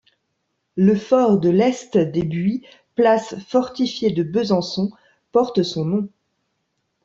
[0.77, 2.65] Le fort de l'est des Buis,
[2.95, 4.89] place fortifiée de Besançon,
[5.31, 6.09] porte son nom.